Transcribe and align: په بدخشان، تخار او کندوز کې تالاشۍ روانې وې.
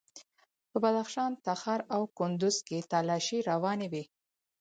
په 0.71 0.77
بدخشان، 0.83 1.31
تخار 1.45 1.81
او 1.95 2.01
کندوز 2.17 2.57
کې 2.67 2.87
تالاشۍ 2.91 3.39
روانې 3.49 3.87
وې. 3.91 4.03